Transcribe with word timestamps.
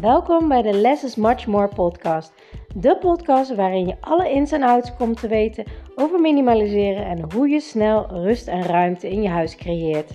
Welkom 0.00 0.48
bij 0.48 0.62
de 0.62 0.72
Less 0.72 1.04
is 1.04 1.14
Much 1.14 1.46
More 1.46 1.68
podcast. 1.68 2.32
De 2.74 2.98
podcast 2.98 3.54
waarin 3.54 3.86
je 3.86 3.96
alle 4.00 4.30
ins 4.30 4.52
en 4.52 4.62
outs 4.62 4.96
komt 4.96 5.20
te 5.20 5.28
weten 5.28 5.64
over 5.94 6.20
minimaliseren 6.20 7.06
en 7.06 7.32
hoe 7.32 7.48
je 7.48 7.60
snel 7.60 8.06
rust 8.06 8.46
en 8.48 8.62
ruimte 8.62 9.10
in 9.10 9.22
je 9.22 9.28
huis 9.28 9.56
creëert. 9.56 10.10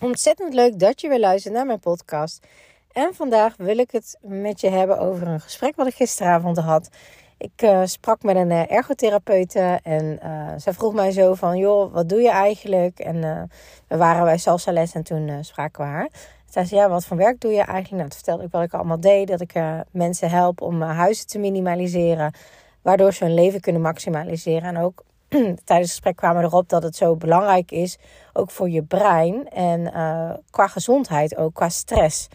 Ontzettend 0.00 0.54
leuk 0.54 0.78
dat 0.78 1.00
je 1.00 1.08
weer 1.08 1.20
luistert 1.20 1.54
naar 1.54 1.66
mijn 1.66 1.80
podcast. 1.80 2.46
En 2.92 3.14
vandaag 3.14 3.56
wil 3.56 3.78
ik 3.78 3.90
het 3.90 4.18
met 4.22 4.60
je 4.60 4.68
hebben 4.68 4.98
over 4.98 5.26
een 5.26 5.40
gesprek 5.40 5.76
wat 5.76 5.86
ik 5.86 5.94
gisteravond 5.94 6.58
had. 6.58 6.90
Ik 7.36 7.62
uh, 7.62 7.80
sprak 7.84 8.22
met 8.22 8.36
een 8.36 8.50
uh, 8.50 8.70
ergotherapeute 8.70 9.80
en 9.82 10.18
uh, 10.24 10.52
zij 10.56 10.72
vroeg 10.72 10.94
mij 10.94 11.10
zo 11.10 11.34
van... 11.34 11.58
joh, 11.58 11.92
wat 11.92 12.08
doe 12.08 12.20
je 12.20 12.30
eigenlijk? 12.30 12.98
En 12.98 13.50
we 13.88 13.96
waren 13.96 14.24
bij 14.24 14.38
salsa 14.38 14.72
les 14.72 14.92
en 14.92 15.02
toen 15.02 15.44
spraken 15.44 15.84
we 15.84 15.90
haar. 15.90 16.08
Zij 16.50 16.64
zei, 16.64 16.80
ja, 16.80 16.88
wat 16.88 17.04
voor 17.04 17.16
werk 17.16 17.40
doe 17.40 17.52
je 17.52 17.62
eigenlijk? 17.62 17.90
Nou, 17.90 18.08
toen 18.08 18.16
vertelde 18.16 18.44
ik 18.44 18.50
wat 18.50 18.62
ik 18.62 18.74
allemaal 18.74 19.00
deed. 19.00 19.28
Dat 19.28 19.40
ik 19.40 19.54
mensen 19.90 20.30
help 20.30 20.60
om 20.60 20.82
huizen 20.82 21.26
te 21.26 21.38
minimaliseren. 21.38 22.32
Waardoor 22.82 23.12
ze 23.12 23.24
hun 23.24 23.34
leven 23.34 23.60
kunnen 23.60 23.82
maximaliseren. 23.82 24.68
En 24.68 24.78
ook 24.78 25.04
tijdens 25.28 25.64
het 25.66 25.90
gesprek 25.90 26.16
kwamen 26.16 26.42
we 26.42 26.48
erop 26.48 26.68
dat 26.68 26.82
het 26.82 26.96
zo 26.96 27.16
belangrijk 27.16 27.70
is. 27.70 27.98
Ook 28.32 28.50
voor 28.50 28.70
je 28.70 28.82
brein 28.82 29.48
en 29.48 29.92
qua 30.50 30.66
gezondheid 30.66 31.36
ook, 31.36 31.54
qua 31.54 31.68
stress. 31.68 32.28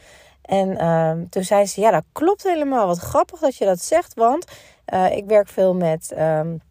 En 0.50 0.78
ehm, 0.78 1.26
toen 1.30 1.44
zei 1.44 1.66
ze, 1.66 1.82
ja, 1.82 1.92
dat 1.92 2.04
klopt 2.12 2.44
helemaal. 2.44 2.88
Wat 2.88 2.98
grappig 2.98 3.40
dat 3.40 3.56
je 3.56 3.66
dat 3.66 3.82
zegt, 3.82 4.14
want 4.14 4.46
uh, 4.94 5.16
ik 5.16 5.26
werk 5.26 5.48
veel 5.48 5.76
met, 5.76 6.14
um, 6.18 6.62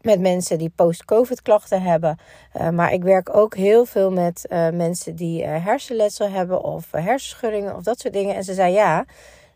met 0.00 0.20
mensen 0.20 0.58
die 0.58 0.72
post-COVID 0.74 1.42
klachten 1.42 1.82
hebben. 1.82 2.18
Uh, 2.56 2.68
maar 2.68 2.92
ik 2.92 3.02
werk 3.02 3.36
ook 3.36 3.54
heel 3.54 3.84
veel 3.84 4.10
met 4.10 4.46
uh, 4.48 4.70
mensen 4.70 5.16
die 5.16 5.44
hersenletsel 5.44 6.28
hebben 6.28 6.62
of 6.62 6.90
hersenschuddingen 6.90 7.76
of 7.76 7.82
dat 7.82 8.00
soort 8.00 8.14
dingen. 8.14 8.34
En 8.34 8.44
ze 8.44 8.54
zei, 8.54 8.72
ja, 8.72 9.04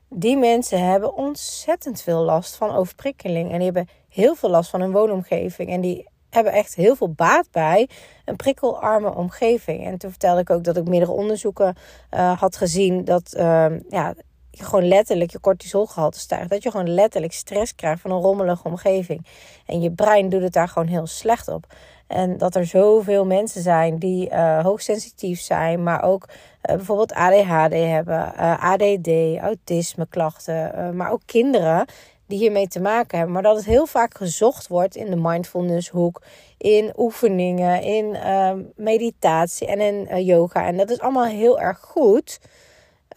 die 0.09 0.37
mensen 0.37 0.87
hebben 0.87 1.15
ontzettend 1.15 2.03
veel 2.03 2.21
last 2.23 2.57
van 2.57 2.75
overprikkeling. 2.75 3.51
En 3.51 3.57
die 3.57 3.65
hebben 3.65 3.89
heel 4.09 4.35
veel 4.35 4.51
last 4.51 4.71
van 4.71 4.81
hun 4.81 4.93
woonomgeving. 4.93 5.71
En 5.71 5.81
die 5.81 6.09
hebben 6.45 6.61
echt 6.61 6.75
heel 6.75 6.97
veel 6.97 7.13
baat 7.13 7.51
bij 7.51 7.89
een 8.25 8.37
prikkelarme 8.37 9.15
omgeving. 9.15 9.85
En 9.85 9.99
toen 9.99 10.11
vertelde 10.11 10.41
ik 10.41 10.51
ook 10.51 10.65
dat 10.65 10.77
ik 10.77 10.89
meerdere 10.89 11.13
onderzoeken 11.13 11.77
uh, 12.15 12.39
had 12.39 12.57
gezien 12.57 13.05
dat 13.05 13.35
uh, 13.37 13.67
ja, 13.89 14.15
je 14.51 14.65
gewoon 14.65 14.89
letterlijk 14.89 15.31
je 15.31 15.41
cortisolgehalte 15.41 16.19
stijgt. 16.19 16.51
Dat 16.51 16.63
je 16.63 16.71
gewoon 16.71 16.95
letterlijk 16.95 17.33
stress 17.33 17.75
krijgt 17.75 18.01
van 18.01 18.11
een 18.11 18.21
rommelige 18.21 18.65
omgeving. 18.65 19.27
En 19.67 19.81
je 19.81 19.91
brein 19.91 20.29
doet 20.29 20.43
het 20.43 20.53
daar 20.53 20.69
gewoon 20.69 20.89
heel 20.89 21.07
slecht 21.07 21.49
op. 21.49 21.67
En 22.07 22.39
dat 22.39 22.55
er 22.55 22.67
zoveel 22.67 23.27
mensen 23.27 23.63
zijn 23.63 23.99
die 23.99 24.31
uh, 24.31 24.65
hoogsensitief 24.65 25.41
zijn, 25.41 25.83
maar 25.83 26.03
ook 26.03 26.29
uh, 26.29 26.77
bijvoorbeeld 26.77 27.13
ADHD 27.13 27.73
hebben, 27.73 28.35
ADD, 28.59 29.09
autisme 29.41 30.07
klachten, 30.07 30.97
maar 30.97 31.11
ook 31.11 31.23
kinderen 31.25 31.87
die 32.29 32.39
hiermee 32.39 32.69
te 32.69 32.81
maken 32.81 33.17
hebben. 33.17 33.35
Maar 33.35 33.43
dat 33.43 33.57
het 33.57 33.65
heel 33.65 33.87
vaak 33.87 34.17
gezocht 34.17 34.69
wordt 34.69 34.97
in 34.97 35.11
de 35.11 35.17
mindfulness 35.17 35.89
hoek, 35.89 36.23
in 36.57 36.93
oefeningen, 36.97 37.83
in 37.83 38.05
uh, 38.05 38.53
meditatie 38.77 39.67
en 39.67 39.81
in 39.81 40.09
uh, 40.11 40.27
yoga. 40.27 40.67
En 40.67 40.77
dat 40.77 40.91
is 40.91 41.01
allemaal 41.01 41.25
heel 41.25 41.61
erg 41.61 41.79
goed. 41.79 42.41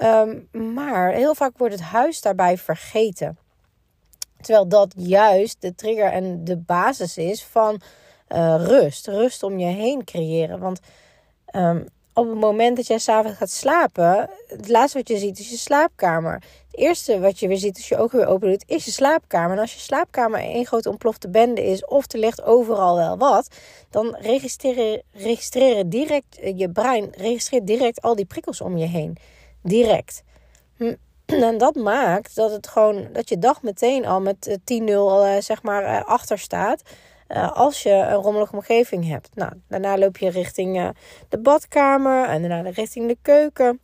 Um, 0.02 0.48
maar 0.74 1.12
heel 1.12 1.36
vaak 1.36 1.58
wordt 1.58 1.74
het 1.74 1.84
huis 1.84 2.22
daarbij 2.22 2.58
vergeten. 2.58 3.38
Terwijl 4.42 4.68
dat 4.68 4.94
juist 4.98 5.62
de 5.62 5.76
trigger 5.76 6.12
en 6.12 6.44
de 6.44 6.58
basis 6.58 7.18
is 7.18 7.44
van 7.44 7.82
uh, 8.30 8.56
rust. 8.58 9.08
Rust 9.08 9.44
om 9.44 9.60
je 9.60 9.66
heen 9.66 10.04
creëren. 10.04 10.60
Want 10.60 10.80
um, 11.56 11.86
op 12.14 12.30
het 12.30 12.40
moment 12.40 12.76
dat 12.76 12.88
jij 12.88 12.98
s'avonds 12.98 13.38
gaat 13.38 13.50
slapen, 13.50 14.30
het 14.48 14.70
laatste 14.70 14.98
wat 14.98 15.08
je 15.08 15.18
ziet 15.18 15.40
is 15.40 15.50
je 15.50 15.58
slaapkamer. 15.58 16.34
Het 16.34 16.80
eerste 16.80 17.20
wat 17.20 17.40
je 17.40 17.48
weer 17.48 17.58
ziet 17.58 17.76
als 17.76 17.90
je 17.90 17.98
ogen 17.98 18.18
weer 18.20 18.28
open 18.28 18.50
doet, 18.50 18.64
is 18.68 18.86
je 18.86 18.92
slaapkamer. 18.92 19.52
En 19.56 19.62
als 19.62 19.74
je 19.74 19.80
slaapkamer 19.80 20.40
één 20.40 20.66
grote 20.66 20.90
ontplofte 20.90 21.30
bende 21.30 21.64
is, 21.66 21.86
of 21.86 22.12
er 22.12 22.20
ligt 22.20 22.44
overal 22.44 22.96
wel 22.96 23.18
wat, 23.18 23.48
dan 23.90 24.18
registreren, 25.12 25.90
direct 25.90 26.40
je 26.56 26.70
brein 26.70 27.10
registreert 27.18 27.68
direct 27.68 28.02
al 28.02 28.16
die 28.16 28.26
prikkels 28.26 28.62
om 28.62 28.78
je 28.78 28.88
heen. 28.88 29.18
Direct. 29.64 30.24
Hm. 30.78 30.96
En 31.26 31.58
dat 31.58 31.76
maakt 31.76 32.36
dat 32.36 32.52
het 32.52 32.68
gewoon 32.68 33.08
dat 33.14 33.30
je 33.30 33.40
dag 33.40 33.62
meteen 33.62 34.06
al 34.06 34.22
met 34.22 34.60
10-0 34.60 34.60
uh, 34.66 35.36
eh, 35.36 35.42
zeg 35.42 35.64
maar 35.64 36.04
achter 36.04 36.40
staat. 36.40 36.82
Uh, 37.36 37.52
als 37.52 37.84
je 37.84 37.90
een 37.90 38.14
rommelige 38.14 38.56
omgeving 38.56 39.08
hebt. 39.08 39.30
Nou, 39.34 39.52
daarna 39.68 39.98
loop 39.98 40.18
je 40.18 40.30
richting 40.30 40.78
uh, 40.78 40.90
de 41.30 41.40
badkamer 41.40 42.26
en 42.28 42.42
daarna 42.42 42.70
richting 42.70 43.08
de 43.08 43.18
keuken. 43.22 43.80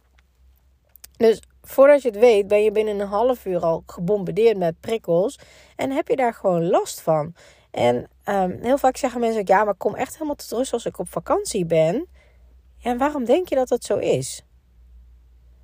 Dus 1.18 1.42
voordat 1.62 2.02
je 2.02 2.10
het 2.10 2.20
weet, 2.20 2.48
ben 2.48 2.64
je 2.64 2.72
binnen 2.72 3.00
een 3.00 3.08
half 3.08 3.46
uur 3.46 3.60
al 3.60 3.84
gebombardeerd 3.86 4.58
met 4.58 4.80
prikkels. 4.80 5.40
En 5.76 5.92
heb 5.92 6.08
je 6.08 6.16
daar 6.16 6.34
gewoon 6.34 6.70
last 6.70 7.02
van. 7.02 7.34
En 7.72 8.08
um, 8.26 8.60
heel 8.62 8.78
vaak 8.78 8.98
zeggen 8.98 9.20
mensen 9.20 9.42
ook, 9.42 9.48
ja, 9.48 9.64
maar 9.64 9.76
kom 9.76 9.96
echt 9.96 10.14
helemaal 10.14 10.36
tot 10.36 10.52
rust 10.52 10.74
als 10.74 10.86
ik 10.86 11.00
op 11.00 11.10
vakantie 11.10 11.66
ben. 11.66 12.08
En 12.82 12.98
waarom 12.98 13.26
denk 13.26 13.50
je 13.50 13.56
dat 13.56 13.68
dat 13.68 13.84
zo 13.84 13.98
is? 13.98 14.44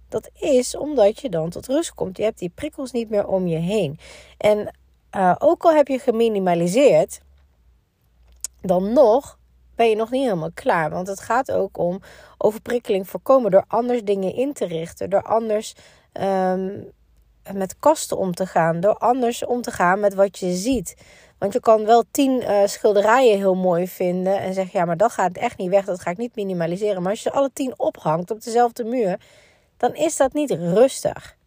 Dat 0.09 0.29
is 0.33 0.75
omdat 0.77 1.19
je 1.19 1.29
dan 1.29 1.49
tot 1.49 1.67
rust 1.67 1.93
komt. 1.93 2.17
Je 2.17 2.23
hebt 2.23 2.39
die 2.39 2.51
prikkels 2.55 2.91
niet 2.91 3.09
meer 3.09 3.27
om 3.27 3.47
je 3.47 3.57
heen. 3.57 3.99
En 4.37 4.75
uh, 5.15 5.35
ook 5.37 5.63
al 5.63 5.73
heb 5.73 5.87
je 5.87 5.99
geminimaliseerd, 5.99 7.21
dan 8.63 8.93
nog 8.93 9.37
ben 9.75 9.89
je 9.89 9.95
nog 9.95 10.11
niet 10.11 10.23
helemaal 10.23 10.51
klaar. 10.53 10.89
Want 10.89 11.07
het 11.07 11.19
gaat 11.19 11.51
ook 11.51 11.77
om 11.77 11.99
overprikkeling 12.37 13.09
voorkomen 13.09 13.51
door 13.51 13.63
anders 13.67 14.03
dingen 14.03 14.35
in 14.35 14.53
te 14.53 14.65
richten. 14.65 15.09
Door 15.09 15.21
anders 15.23 15.75
um, 16.21 16.91
met 17.53 17.79
kasten 17.79 18.17
om 18.17 18.33
te 18.33 18.45
gaan. 18.45 18.79
Door 18.79 18.97
anders 18.97 19.45
om 19.45 19.61
te 19.61 19.71
gaan 19.71 19.99
met 19.99 20.13
wat 20.13 20.39
je 20.39 20.53
ziet. 20.53 20.95
Want 21.37 21.53
je 21.53 21.59
kan 21.59 21.85
wel 21.85 22.03
tien 22.11 22.41
uh, 22.41 22.65
schilderijen 22.65 23.37
heel 23.37 23.55
mooi 23.55 23.87
vinden. 23.87 24.39
En 24.39 24.53
zeggen, 24.53 24.79
ja, 24.79 24.85
maar 24.85 24.97
dat 24.97 25.11
gaat 25.11 25.37
echt 25.37 25.57
niet 25.57 25.69
weg. 25.69 25.85
Dat 25.85 26.01
ga 26.01 26.09
ik 26.09 26.17
niet 26.17 26.35
minimaliseren. 26.35 27.01
Maar 27.01 27.11
als 27.11 27.23
je 27.23 27.29
ze 27.29 27.35
alle 27.35 27.49
tien 27.53 27.79
ophangt 27.79 28.31
op 28.31 28.43
dezelfde 28.43 28.83
muur. 28.83 29.19
Dan 29.77 29.95
is 29.95 30.17
dat 30.17 30.33
niet 30.33 30.51
rustig. 30.51 31.37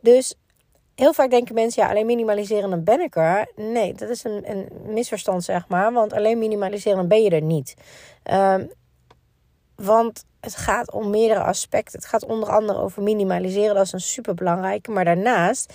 Dus 0.00 0.34
heel 0.96 1.12
vaak 1.12 1.30
denken 1.30 1.54
mensen, 1.54 1.82
ja, 1.82 1.88
alleen 1.88 2.06
minimaliseren 2.06 2.70
dan 2.70 2.84
ben 2.84 3.00
ik 3.00 3.16
er. 3.16 3.52
Nee, 3.56 3.94
dat 3.94 4.08
is 4.08 4.24
een, 4.24 4.50
een 4.50 4.68
misverstand, 4.86 5.44
zeg 5.44 5.68
maar. 5.68 5.92
Want 5.92 6.12
alleen 6.12 6.38
minimaliseren 6.38 6.98
dan 6.98 7.08
ben 7.08 7.22
je 7.22 7.30
er 7.30 7.42
niet. 7.42 7.74
Um, 8.32 8.70
want 9.74 10.24
het 10.40 10.56
gaat 10.56 10.92
om 10.92 11.10
meerdere 11.10 11.42
aspecten. 11.42 11.98
Het 11.98 12.08
gaat 12.08 12.24
onder 12.24 12.48
andere 12.48 12.78
over 12.78 13.02
minimaliseren, 13.02 13.74
dat 13.74 13.84
is 13.84 13.92
een 13.92 14.00
superbelangrijke. 14.00 14.90
Maar 14.90 15.04
daarnaast 15.04 15.74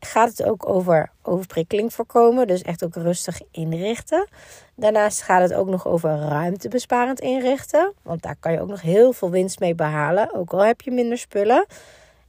gaat 0.00 0.28
het 0.28 0.42
ook 0.44 0.68
over 0.68 1.10
overprikkeling 1.22 1.92
voorkomen. 1.92 2.46
Dus 2.46 2.62
echt 2.62 2.84
ook 2.84 2.94
rustig 2.94 3.40
inrichten. 3.50 4.28
Daarnaast 4.74 5.22
gaat 5.22 5.42
het 5.42 5.54
ook 5.54 5.68
nog 5.68 5.86
over 5.86 6.18
ruimtebesparend 6.18 7.20
inrichten. 7.20 7.92
Want 8.02 8.22
daar 8.22 8.36
kan 8.40 8.52
je 8.52 8.60
ook 8.60 8.68
nog 8.68 8.80
heel 8.80 9.12
veel 9.12 9.30
winst 9.30 9.60
mee 9.60 9.74
behalen. 9.74 10.34
Ook 10.34 10.52
al 10.52 10.64
heb 10.64 10.80
je 10.80 10.90
minder 10.90 11.18
spullen. 11.18 11.66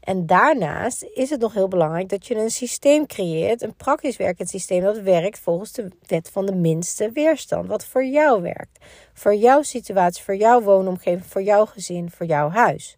En 0.09 0.25
daarnaast 0.25 1.05
is 1.13 1.29
het 1.29 1.39
nog 1.39 1.53
heel 1.53 1.67
belangrijk 1.67 2.09
dat 2.09 2.27
je 2.27 2.35
een 2.35 2.49
systeem 2.49 3.05
creëert, 3.05 3.61
een 3.61 3.75
praktisch 3.75 4.17
werkend 4.17 4.49
systeem 4.49 4.83
dat 4.83 4.97
werkt 4.97 5.39
volgens 5.39 5.71
de 5.71 5.87
wet 6.07 6.29
van 6.29 6.45
de 6.45 6.55
minste 6.55 7.11
weerstand. 7.11 7.67
Wat 7.67 7.85
voor 7.85 8.05
jou 8.05 8.41
werkt. 8.41 8.79
Voor 9.13 9.35
jouw 9.35 9.61
situatie, 9.61 10.23
voor 10.23 10.35
jouw 10.35 10.61
woonomgeving, 10.61 11.25
voor 11.25 11.41
jouw 11.41 11.65
gezin, 11.65 12.11
voor 12.11 12.25
jouw 12.25 12.49
huis. 12.49 12.97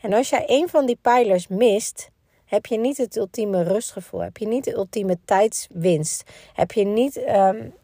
En 0.00 0.12
als 0.12 0.28
jij 0.28 0.44
een 0.46 0.68
van 0.68 0.86
die 0.86 0.98
pijlers 1.02 1.48
mist, 1.48 2.10
heb 2.44 2.66
je 2.66 2.78
niet 2.78 2.96
het 2.96 3.16
ultieme 3.16 3.62
rustgevoel, 3.62 4.20
heb 4.20 4.36
je 4.36 4.46
niet 4.46 4.64
de 4.64 4.74
ultieme 4.74 5.18
tijdswinst, 5.24 6.30
heb 6.52 6.72
je 6.72 6.84
niet 6.84 7.16
um, 7.16 7.74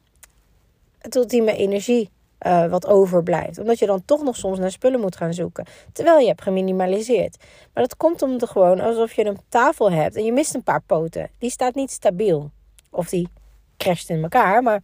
het 0.98 1.14
ultieme 1.14 1.56
energie 1.56 2.10
uh, 2.46 2.66
wat 2.66 2.86
overblijft. 2.86 3.58
Omdat 3.58 3.78
je 3.78 3.86
dan 3.86 4.04
toch 4.04 4.22
nog 4.22 4.36
soms 4.36 4.58
naar 4.58 4.70
spullen 4.70 5.00
moet 5.00 5.16
gaan 5.16 5.34
zoeken. 5.34 5.66
Terwijl 5.92 6.18
je 6.18 6.26
hebt 6.26 6.42
geminimaliseerd. 6.42 7.36
Maar 7.74 7.82
dat 7.82 7.96
komt 7.96 8.22
om 8.22 8.38
de 8.38 8.46
gewoon 8.46 8.80
alsof 8.80 9.12
je 9.12 9.26
een 9.26 9.40
tafel 9.48 9.92
hebt 9.92 10.16
en 10.16 10.24
je 10.24 10.32
mist 10.32 10.54
een 10.54 10.62
paar 10.62 10.82
poten. 10.82 11.30
Die 11.38 11.50
staat 11.50 11.74
niet 11.74 11.90
stabiel. 11.90 12.50
Of 12.90 13.08
die 13.08 13.28
crasht 13.76 14.10
in 14.10 14.22
elkaar. 14.22 14.62
Maar 14.62 14.80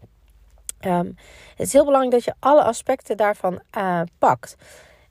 um, 0.81 1.17
het 1.57 1.67
is 1.67 1.73
heel 1.73 1.85
belangrijk 1.85 2.15
dat 2.15 2.25
je 2.25 2.35
alle 2.39 2.63
aspecten 2.63 3.17
daarvan 3.17 3.63
uh, 3.77 4.01
pakt. 4.19 4.57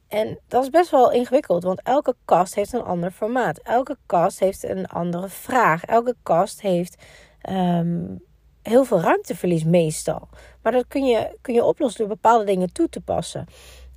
En 0.07 0.40
dat 0.48 0.63
is 0.63 0.69
best 0.69 0.92
wel 0.92 1.12
ingewikkeld, 1.12 1.63
want 1.63 1.81
elke 1.81 2.16
kast 2.25 2.56
heeft 2.56 2.74
een 2.74 2.84
ander 2.84 3.12
formaat. 3.12 3.57
Elke 3.57 3.98
kast 4.06 4.40
heeft 4.40 4.63
een 4.63 4.86
andere 4.88 5.30
vraag. 5.30 5.86
Elke 5.86 6.16
kast 6.24 6.62
heeft 6.62 7.04
um, 7.50 8.24
heel 8.63 8.83
veel 8.83 9.01
ruimteverlies 9.01 9.63
meestal. 9.63 10.27
Maar 10.62 10.71
dat 10.71 10.86
kun 10.88 11.06
je, 11.06 11.38
kun 11.42 11.54
je 11.54 11.63
oplossen 11.63 12.00
door 12.00 12.15
bepaalde 12.15 12.45
dingen 12.45 12.74
toe 12.74 12.89
te 12.89 13.01
passen. 13.01 13.45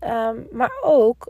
Um, 0.00 0.46
maar 0.52 0.72
ook, 0.82 1.28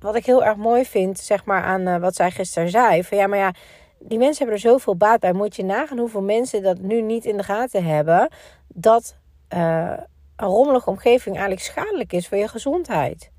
wat 0.00 0.14
ik 0.14 0.26
heel 0.26 0.44
erg 0.44 0.56
mooi 0.56 0.84
vind, 0.84 1.18
zeg 1.18 1.44
maar 1.44 1.62
aan 1.62 1.80
uh, 1.80 1.96
wat 1.96 2.14
zij 2.14 2.30
gisteren 2.30 2.70
zei. 2.70 3.04
Van 3.04 3.18
ja, 3.18 3.26
maar 3.26 3.38
ja, 3.38 3.54
die 3.98 4.18
mensen 4.18 4.36
hebben 4.36 4.54
er 4.54 4.70
zoveel 4.70 4.96
baat 4.96 5.20
bij. 5.20 5.32
Moet 5.32 5.56
je 5.56 5.64
nagaan 5.64 5.98
hoeveel 5.98 6.22
mensen 6.22 6.62
dat 6.62 6.78
nu 6.78 7.02
niet 7.02 7.24
in 7.24 7.36
de 7.36 7.42
gaten 7.42 7.84
hebben. 7.84 8.28
Dat 8.68 9.16
uh, 9.54 9.92
een 10.36 10.48
rommelige 10.48 10.90
omgeving 10.90 11.34
eigenlijk 11.34 11.66
schadelijk 11.66 12.12
is 12.12 12.28
voor 12.28 12.38
je 12.38 12.48
gezondheid. 12.48 13.30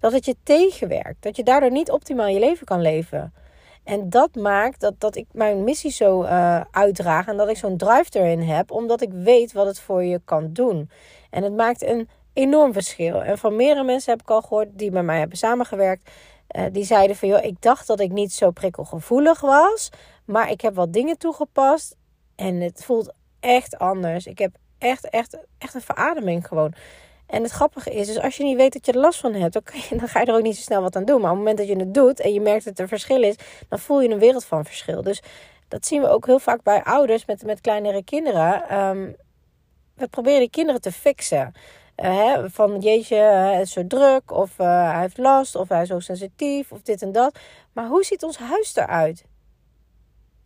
Dat 0.00 0.12
het 0.12 0.24
je 0.24 0.36
tegenwerkt. 0.42 1.22
Dat 1.22 1.36
je 1.36 1.42
daardoor 1.42 1.70
niet 1.70 1.90
optimaal 1.90 2.26
je 2.26 2.38
leven 2.38 2.66
kan 2.66 2.80
leven. 2.80 3.32
En 3.84 4.10
dat 4.10 4.34
maakt 4.34 4.80
dat, 4.80 4.94
dat 5.00 5.16
ik 5.16 5.26
mijn 5.32 5.64
missie 5.64 5.90
zo 5.90 6.22
uh, 6.22 6.60
uitdraag 6.70 7.26
en 7.26 7.36
dat 7.36 7.48
ik 7.48 7.56
zo'n 7.56 7.76
drive 7.76 8.18
erin 8.18 8.40
heb, 8.40 8.70
omdat 8.70 9.00
ik 9.00 9.12
weet 9.12 9.52
wat 9.52 9.66
het 9.66 9.80
voor 9.80 10.04
je 10.04 10.20
kan 10.24 10.52
doen. 10.52 10.90
En 11.30 11.42
het 11.42 11.54
maakt 11.56 11.82
een 11.82 12.08
enorm 12.32 12.72
verschil. 12.72 13.22
En 13.22 13.38
van 13.38 13.56
meerdere 13.56 13.84
mensen 13.84 14.12
heb 14.12 14.22
ik 14.22 14.30
al 14.30 14.42
gehoord 14.42 14.68
die 14.72 14.90
met 14.90 15.04
mij 15.04 15.18
hebben 15.18 15.38
samengewerkt, 15.38 16.10
uh, 16.56 16.64
die 16.72 16.84
zeiden 16.84 17.16
van 17.16 17.28
joh, 17.28 17.44
ik 17.44 17.62
dacht 17.62 17.86
dat 17.86 18.00
ik 18.00 18.12
niet 18.12 18.32
zo 18.32 18.50
prikkelgevoelig 18.50 19.40
was, 19.40 19.90
maar 20.24 20.50
ik 20.50 20.60
heb 20.60 20.74
wat 20.74 20.92
dingen 20.92 21.18
toegepast 21.18 21.96
en 22.36 22.60
het 22.60 22.84
voelt 22.84 23.12
echt 23.40 23.78
anders. 23.78 24.26
Ik 24.26 24.38
heb 24.38 24.56
echt, 24.78 25.08
echt, 25.08 25.38
echt 25.58 25.74
een 25.74 25.80
verademing 25.80 26.46
gewoon. 26.46 26.74
En 27.26 27.42
het 27.42 27.52
grappige 27.52 27.90
is, 27.90 28.06
dus 28.06 28.20
als 28.20 28.36
je 28.36 28.44
niet 28.44 28.56
weet 28.56 28.72
dat 28.72 28.86
je 28.86 28.92
er 28.92 28.98
last 28.98 29.20
van 29.20 29.34
hebt, 29.34 29.52
dan, 29.52 29.62
ga 30.08 30.20
je 30.20 30.26
er 30.26 30.34
ook 30.34 30.42
niet 30.42 30.56
zo 30.56 30.62
snel 30.62 30.82
wat 30.82 30.96
aan 30.96 31.04
doen. 31.04 31.20
Maar 31.20 31.30
op 31.30 31.36
het 31.36 31.46
moment 31.46 31.58
dat 31.58 31.76
je 31.76 31.84
het 31.84 31.94
doet 31.94 32.20
en 32.20 32.32
je 32.32 32.40
merkt 32.40 32.64
dat 32.64 32.78
er 32.78 32.88
verschil 32.88 33.22
is, 33.22 33.36
dan 33.68 33.78
voel 33.78 34.00
je 34.00 34.08
een 34.08 34.18
wereld 34.18 34.44
van 34.44 34.64
verschil. 34.64 35.02
Dus 35.02 35.22
dat 35.68 35.86
zien 35.86 36.00
we 36.00 36.08
ook 36.08 36.26
heel 36.26 36.38
vaak 36.38 36.62
bij 36.62 36.82
ouders 36.82 37.24
met, 37.24 37.44
met 37.44 37.60
kleinere 37.60 38.04
kinderen. 38.04 38.78
Um, 38.78 39.16
we 39.94 40.08
proberen 40.08 40.40
die 40.40 40.50
kinderen 40.50 40.80
te 40.80 40.92
fixen. 40.92 41.52
Uh, 41.96 42.16
hè, 42.16 42.50
van 42.50 42.80
jeetje, 42.80 43.16
hij 43.16 43.60
is 43.60 43.72
zo 43.72 43.86
druk, 43.86 44.30
of 44.30 44.58
uh, 44.58 44.90
hij 44.90 45.00
heeft 45.00 45.18
last, 45.18 45.54
of 45.54 45.68
hij 45.68 45.82
is 45.82 45.88
zo 45.88 45.98
sensitief, 45.98 46.72
of 46.72 46.82
dit 46.82 47.02
en 47.02 47.12
dat. 47.12 47.38
Maar 47.72 47.86
hoe 47.86 48.04
ziet 48.04 48.22
ons 48.22 48.38
huis 48.38 48.76
eruit? 48.76 49.24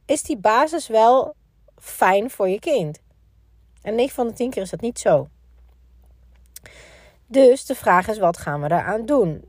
Is 0.06 0.22
die 0.22 0.36
basis 0.36 0.86
wel 0.86 1.34
fijn 1.76 2.30
voor 2.30 2.48
je 2.48 2.58
kind? 2.58 2.98
En 3.82 3.94
9 3.94 4.14
van 4.14 4.26
de 4.26 4.32
10 4.32 4.50
keer 4.50 4.62
is 4.62 4.70
dat 4.70 4.80
niet 4.80 4.98
zo. 4.98 5.28
Dus 7.30 7.66
de 7.66 7.75
vraag 7.75 8.08
is, 8.08 8.19
wat 8.19 8.38
gaan 8.38 8.60
we 8.62 8.69
daaraan 8.69 9.06
doen? 9.06 9.44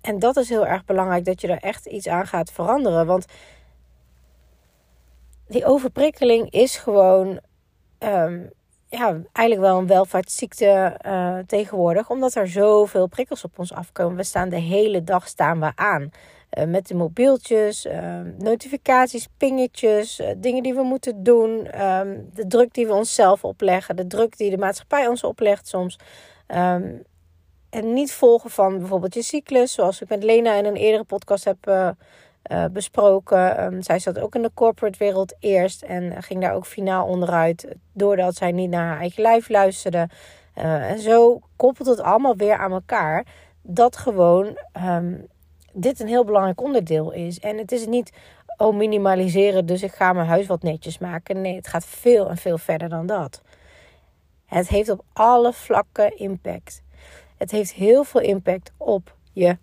En 0.00 0.18
dat 0.18 0.36
is 0.36 0.48
heel 0.48 0.66
erg 0.66 0.84
belangrijk 0.84 1.24
dat 1.24 1.40
je 1.40 1.48
er 1.48 1.62
echt 1.62 1.86
iets 1.86 2.08
aan 2.08 2.26
gaat 2.26 2.50
veranderen. 2.50 3.06
Want 3.06 3.26
die 5.46 5.64
overprikkeling 5.64 6.50
is 6.50 6.76
gewoon 6.76 7.40
um, 7.98 8.50
ja, 8.88 9.20
eigenlijk 9.32 9.68
wel 9.68 9.78
een 9.78 9.86
welvaartsziekte 9.86 11.00
uh, 11.06 11.38
tegenwoordig. 11.46 12.10
Omdat 12.10 12.34
er 12.34 12.48
zoveel 12.48 13.06
prikkels 13.06 13.44
op 13.44 13.58
ons 13.58 13.72
afkomen. 13.72 14.16
We 14.16 14.22
staan 14.22 14.48
de 14.48 14.60
hele 14.60 15.04
dag 15.04 15.28
staan 15.28 15.60
we 15.60 15.72
aan. 15.74 16.10
Uh, 16.58 16.64
met 16.64 16.86
de 16.86 16.94
mobieltjes, 16.94 17.86
uh, 17.86 18.20
notificaties, 18.38 19.28
pingetjes, 19.36 20.22
dingen 20.36 20.62
die 20.62 20.74
we 20.74 20.82
moeten 20.82 21.22
doen. 21.22 21.82
Um, 21.86 22.30
de 22.34 22.46
druk 22.46 22.74
die 22.74 22.86
we 22.86 22.92
onszelf 22.92 23.44
opleggen. 23.44 23.96
De 23.96 24.06
druk 24.06 24.36
die 24.36 24.50
de 24.50 24.58
maatschappij 24.58 25.06
ons 25.06 25.24
oplegt 25.24 25.68
soms. 25.68 25.98
Um, 26.46 27.02
en 27.70 27.92
niet 27.92 28.12
volgen 28.12 28.50
van 28.50 28.78
bijvoorbeeld 28.78 29.14
je 29.14 29.22
cyclus, 29.22 29.72
zoals 29.72 30.00
ik 30.00 30.08
met 30.08 30.22
Lena 30.22 30.54
in 30.54 30.64
een 30.64 30.76
eerdere 30.76 31.04
podcast 31.04 31.44
heb 31.44 31.94
besproken. 32.72 33.64
Um, 33.64 33.82
zij 33.82 33.98
zat 33.98 34.18
ook 34.18 34.34
in 34.34 34.42
de 34.42 34.50
corporate 34.54 34.98
wereld 34.98 35.36
eerst 35.38 35.82
en 35.82 36.22
ging 36.22 36.40
daar 36.40 36.54
ook 36.54 36.66
finaal 36.66 37.06
onderuit, 37.06 37.68
doordat 37.92 38.34
zij 38.34 38.52
niet 38.52 38.70
naar 38.70 38.86
haar 38.86 38.98
eigen 38.98 39.22
lijf 39.22 39.48
luisterde. 39.48 40.08
En 40.54 40.98
zo 40.98 41.40
koppelt 41.56 41.88
het 41.88 42.00
allemaal 42.00 42.36
weer 42.36 42.56
aan 42.56 42.72
elkaar. 42.72 43.26
Dat 43.62 43.96
gewoon 43.96 44.58
dit 45.72 46.00
een 46.00 46.08
heel 46.08 46.24
belangrijk 46.24 46.60
onderdeel 46.60 47.12
is. 47.12 47.38
En 47.38 47.58
het 47.58 47.72
is 47.72 47.86
niet, 47.86 48.12
oh 48.56 48.76
minimaliseren, 48.76 49.66
dus 49.66 49.82
ik 49.82 49.92
ga 49.92 50.12
mijn 50.12 50.26
huis 50.26 50.46
wat 50.46 50.62
netjes 50.62 50.98
maken. 50.98 51.40
Nee, 51.40 51.54
het 51.56 51.68
gaat 51.68 51.86
veel 51.86 52.28
en 52.28 52.36
veel 52.36 52.58
verder 52.58 52.88
dan 52.88 53.06
dat. 53.06 53.42
Het 54.46 54.68
heeft 54.68 54.88
op 54.88 55.04
alle 55.12 55.52
vlakken 55.52 56.18
impact. 56.18 56.82
Het 57.36 57.50
heeft 57.50 57.72
heel 57.72 58.04
veel 58.04 58.20
impact 58.20 58.72
op 58.76 59.16
je 59.32 59.56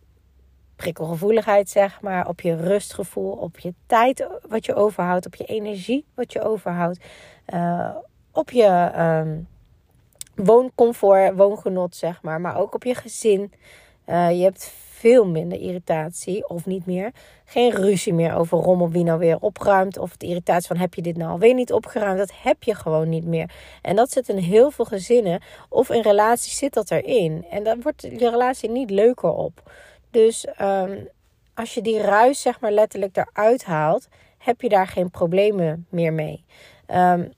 prikkelgevoeligheid, 0.75 1.69
zeg 1.69 2.01
maar, 2.01 2.27
op 2.27 2.41
je 2.41 2.55
rustgevoel, 2.55 3.31
op 3.31 3.59
je 3.59 3.73
tijd 3.85 4.27
wat 4.47 4.65
je 4.65 4.75
overhoudt, 4.75 5.25
op 5.25 5.35
je 5.35 5.45
energie 5.45 6.05
wat 6.13 6.33
je 6.33 6.41
overhoudt, 6.41 7.05
uh, 7.53 7.95
op 8.31 8.51
je 8.51 8.91
um, 8.97 9.47
wooncomfort, 10.35 11.35
woongenot, 11.35 11.95
zeg 11.95 12.21
maar, 12.21 12.41
maar 12.41 12.57
ook 12.57 12.73
op 12.73 12.83
je 12.83 12.95
gezin. 12.95 13.53
Uh, 14.07 14.31
je 14.31 14.43
hebt 14.43 14.73
veel 14.95 15.25
minder 15.27 15.59
irritatie 15.59 16.49
of 16.49 16.65
niet 16.65 16.85
meer. 16.85 17.11
Geen 17.45 17.71
ruzie 17.71 18.13
meer 18.13 18.35
over 18.35 18.57
rommel 18.57 18.89
wie 18.89 19.03
nou 19.03 19.19
weer 19.19 19.37
opruimt. 19.39 19.97
Of 19.97 20.17
de 20.17 20.25
irritatie 20.25 20.67
van 20.67 20.77
heb 20.77 20.93
je 20.93 21.01
dit 21.01 21.17
nou 21.17 21.31
alweer 21.31 21.53
niet 21.53 21.73
opgeruimd. 21.73 22.17
Dat 22.17 22.33
heb 22.41 22.63
je 22.63 22.75
gewoon 22.75 23.09
niet 23.09 23.25
meer. 23.25 23.51
En 23.81 23.95
dat 23.95 24.11
zit 24.11 24.29
in 24.29 24.37
heel 24.37 24.71
veel 24.71 24.85
gezinnen. 24.85 25.41
Of 25.69 25.89
in 25.89 26.01
relaties 26.01 26.57
zit 26.57 26.73
dat 26.73 26.91
erin. 26.91 27.45
En 27.49 27.63
dan 27.63 27.81
wordt 27.81 28.01
je 28.01 28.29
relatie 28.29 28.69
niet 28.69 28.89
leuker 28.89 29.29
op. 29.29 29.71
Dus 30.11 30.47
um, 30.61 31.07
als 31.53 31.73
je 31.73 31.81
die 31.81 32.01
ruis 32.01 32.41
zeg 32.41 32.59
maar 32.59 32.71
letterlijk 32.71 33.17
eruit 33.17 33.63
haalt. 33.63 34.07
Heb 34.37 34.61
je 34.61 34.69
daar 34.69 34.87
geen 34.87 35.09
problemen 35.09 35.85
meer 35.89 36.13
mee. 36.13 36.43
Um, 36.87 37.33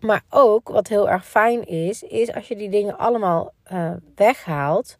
maar 0.00 0.22
ook 0.30 0.68
wat 0.68 0.88
heel 0.88 1.08
erg 1.08 1.26
fijn 1.26 1.66
is, 1.66 2.02
is 2.02 2.34
als 2.34 2.48
je 2.48 2.56
die 2.56 2.70
dingen 2.70 2.98
allemaal 2.98 3.52
uh, 3.72 3.92
weghaalt. 4.14 4.96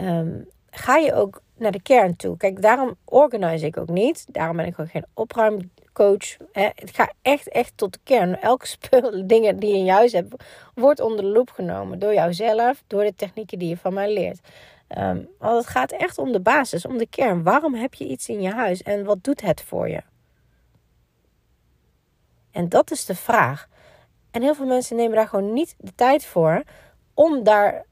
Um, 0.00 0.48
ga 0.78 0.96
je 0.96 1.14
ook 1.14 1.40
naar 1.56 1.72
de 1.72 1.82
kern 1.82 2.16
toe. 2.16 2.36
Kijk, 2.36 2.62
daarom 2.62 2.96
organise 3.04 3.66
ik 3.66 3.76
ook 3.76 3.88
niet. 3.88 4.26
Daarom 4.28 4.56
ben 4.56 4.66
ik 4.66 4.78
ook 4.78 4.90
geen 4.90 5.06
opruimcoach. 5.14 6.36
Het 6.52 6.90
gaat 6.92 7.12
echt, 7.22 7.48
echt 7.48 7.72
tot 7.76 7.92
de 7.92 7.98
kern. 8.04 8.40
Elke 8.40 8.66
spul, 8.76 9.26
dingen 9.26 9.58
die 9.58 9.70
je 9.70 9.76
in 9.76 9.84
je 9.84 9.92
huis 9.92 10.12
hebt, 10.12 10.44
wordt 10.74 11.00
onder 11.00 11.24
de 11.24 11.30
loep 11.30 11.50
genomen. 11.50 11.98
Door 11.98 12.14
jouzelf, 12.14 12.82
door 12.86 13.04
de 13.04 13.14
technieken 13.14 13.58
die 13.58 13.68
je 13.68 13.76
van 13.76 13.94
mij 13.94 14.12
leert. 14.12 14.40
Um, 14.98 15.28
want 15.38 15.56
het 15.56 15.66
gaat 15.66 15.92
echt 15.92 16.18
om 16.18 16.32
de 16.32 16.40
basis, 16.40 16.86
om 16.86 16.98
de 16.98 17.06
kern. 17.06 17.42
Waarom 17.42 17.74
heb 17.74 17.94
je 17.94 18.06
iets 18.06 18.28
in 18.28 18.40
je 18.40 18.50
huis 18.50 18.82
en 18.82 19.04
wat 19.04 19.24
doet 19.24 19.40
het 19.40 19.62
voor 19.62 19.88
je? 19.88 20.02
En 22.50 22.68
dat 22.68 22.90
is 22.90 23.04
de 23.04 23.14
vraag. 23.14 23.68
En 24.30 24.42
heel 24.42 24.54
veel 24.54 24.66
mensen 24.66 24.96
nemen 24.96 25.16
daar 25.16 25.28
gewoon 25.28 25.52
niet 25.52 25.74
de 25.78 25.94
tijd 25.94 26.24
voor 26.24 26.62
om 27.14 27.42
daar 27.42 27.86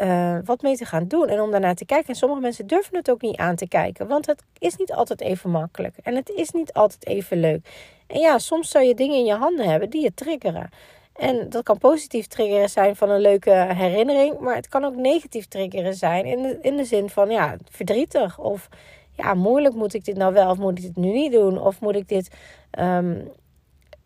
uh, 0.00 0.38
wat 0.44 0.62
mee 0.62 0.76
te 0.76 0.84
gaan 0.84 1.08
doen 1.08 1.28
en 1.28 1.40
om 1.40 1.50
daarnaar 1.50 1.74
te 1.74 1.84
kijken. 1.84 2.08
En 2.08 2.14
sommige 2.14 2.40
mensen 2.40 2.66
durven 2.66 2.96
het 2.96 3.10
ook 3.10 3.20
niet 3.20 3.36
aan 3.36 3.56
te 3.56 3.68
kijken, 3.68 4.06
want 4.06 4.26
het 4.26 4.42
is 4.58 4.76
niet 4.76 4.92
altijd 4.92 5.20
even 5.20 5.50
makkelijk 5.50 5.96
en 6.02 6.14
het 6.14 6.28
is 6.28 6.50
niet 6.50 6.72
altijd 6.72 7.06
even 7.06 7.40
leuk. 7.40 7.68
En 8.06 8.20
ja, 8.20 8.38
soms 8.38 8.70
zou 8.70 8.84
je 8.84 8.94
dingen 8.94 9.16
in 9.16 9.24
je 9.24 9.34
handen 9.34 9.68
hebben 9.68 9.90
die 9.90 10.02
je 10.02 10.14
triggeren. 10.14 10.70
En 11.16 11.50
dat 11.50 11.62
kan 11.62 11.78
positief 11.78 12.26
triggeren 12.26 12.68
zijn 12.68 12.96
van 12.96 13.10
een 13.10 13.20
leuke 13.20 13.50
herinnering, 13.50 14.38
maar 14.38 14.54
het 14.54 14.68
kan 14.68 14.84
ook 14.84 14.94
negatief 14.94 15.46
triggeren 15.46 15.94
zijn 15.94 16.24
in 16.24 16.42
de, 16.42 16.58
in 16.62 16.76
de 16.76 16.84
zin 16.84 17.08
van 17.08 17.30
ja, 17.30 17.56
verdrietig 17.70 18.38
of 18.38 18.68
ja, 19.16 19.34
moeilijk 19.34 19.74
moet 19.74 19.94
ik 19.94 20.04
dit 20.04 20.16
nou 20.16 20.32
wel 20.32 20.50
of 20.50 20.58
moet 20.58 20.78
ik 20.78 20.84
dit 20.84 20.96
nu 20.96 21.12
niet 21.12 21.32
doen 21.32 21.60
of 21.60 21.80
moet 21.80 21.96
ik 21.96 22.08
dit 22.08 22.30
um, 22.78 23.30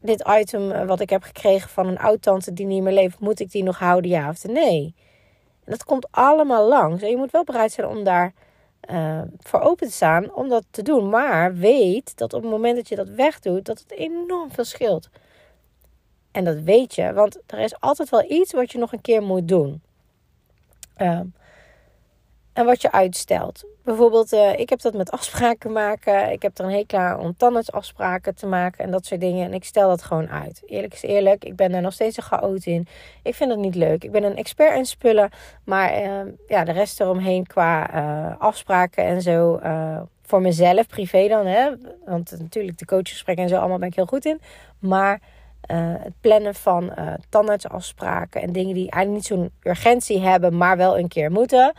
dit 0.01 0.29
item 0.41 0.87
wat 0.87 1.01
ik 1.01 1.11
heb 1.11 1.23
gekregen 1.23 1.69
van 1.69 1.87
een 1.87 1.99
oud-tante 1.99 2.53
die 2.53 2.67
niet 2.67 2.83
meer 2.83 2.93
leeft, 2.93 3.19
moet 3.19 3.41
ik 3.41 3.51
die 3.51 3.63
nog 3.63 3.79
houden, 3.79 4.11
ja 4.11 4.29
of 4.29 4.45
nee? 4.45 4.95
Dat 5.65 5.85
komt 5.85 6.07
allemaal 6.11 6.69
langs. 6.69 7.03
En 7.03 7.11
je 7.11 7.17
moet 7.17 7.31
wel 7.31 7.45
bereid 7.45 7.73
zijn 7.73 7.87
om 7.87 8.05
daar 8.05 8.33
uh, 8.91 9.23
voor 9.41 9.61
open 9.61 9.87
te 9.87 9.93
staan 9.93 10.35
om 10.35 10.49
dat 10.49 10.65
te 10.71 10.83
doen. 10.83 11.09
Maar 11.09 11.55
weet 11.55 12.17
dat 12.17 12.33
op 12.33 12.43
het 12.43 12.51
moment 12.51 12.77
dat 12.77 12.89
je 12.89 12.97
dat 12.97 13.09
wegdoet, 13.09 13.65
dat 13.65 13.79
het 13.79 13.93
enorm 13.93 14.53
veel 14.53 14.65
scheelt. 14.65 15.09
En 16.31 16.45
dat 16.45 16.61
weet 16.61 16.95
je, 16.95 17.13
want 17.13 17.39
er 17.47 17.59
is 17.59 17.81
altijd 17.81 18.09
wel 18.09 18.31
iets 18.31 18.53
wat 18.53 18.73
je 18.73 18.79
nog 18.79 18.93
een 18.93 19.01
keer 19.01 19.23
moet 19.23 19.49
doen. 19.49 19.83
Uh, 20.99 21.21
en 22.53 22.65
wat 22.65 22.83
je 22.83 22.93
uitstelt. 22.93 23.65
Bijvoorbeeld, 23.85 24.33
uh, 24.33 24.59
ik 24.59 24.69
heb 24.69 24.81
dat 24.81 24.95
met 24.95 25.11
afspraken 25.11 25.73
maken. 25.73 26.33
Ik 26.33 26.43
heb 26.43 26.59
er 26.59 26.65
een 26.65 26.71
hekel 26.71 26.99
aan 26.99 27.19
om 27.19 27.37
tandartsafspraken 27.37 28.35
te 28.35 28.47
maken 28.47 28.85
en 28.85 28.91
dat 28.91 29.07
soort 29.07 29.21
dingen. 29.21 29.47
En 29.47 29.55
ik 29.55 29.65
stel 29.65 29.89
dat 29.89 30.03
gewoon 30.03 30.29
uit. 30.29 30.63
Eerlijk 30.67 30.95
is 30.95 31.03
eerlijk, 31.03 31.45
ik 31.45 31.57
ben 31.57 31.73
daar 31.73 31.81
nog 31.81 31.93
steeds 31.93 32.17
een 32.17 32.23
chaot 32.23 32.67
in. 32.67 32.87
Ik 33.23 33.35
vind 33.35 33.51
dat 33.51 33.59
niet 33.59 33.75
leuk. 33.75 34.05
Ik 34.05 34.11
ben 34.11 34.23
een 34.23 34.37
expert 34.37 34.77
in 34.77 34.85
spullen. 34.85 35.31
Maar 35.65 36.03
uh, 36.03 36.21
ja, 36.49 36.65
de 36.65 36.73
rest 36.73 37.01
eromheen 37.01 37.47
qua 37.47 37.95
uh, 37.95 38.41
afspraken 38.41 39.05
en 39.05 39.23
zo. 39.23 39.61
voor 40.23 40.41
mezelf, 40.41 40.87
privé 40.87 41.29
dan. 41.29 41.47
Hè? 41.47 41.71
Want 42.05 42.35
natuurlijk 42.39 42.79
de 42.79 42.85
coachgesprekken 42.85 43.45
en 43.45 43.51
zo 43.51 43.57
allemaal 43.59 43.79
ben 43.79 43.89
ik 43.89 43.95
heel 43.95 44.07
goed 44.07 44.25
in. 44.25 44.41
Maar... 44.79 45.21
het 45.67 46.21
plannen 46.21 46.55
van 46.55 46.93
tandartsafspraken 47.29 48.43
en 48.43 48.53
dingen 48.53 48.75
die 48.75 48.91
eigenlijk 48.91 49.31
niet 49.31 49.39
zo'n 49.39 49.51
urgentie 49.63 50.21
hebben, 50.21 50.57
maar 50.57 50.77
wel 50.77 50.99
een 50.99 51.09
keer 51.09 51.31
moeten. 51.31 51.73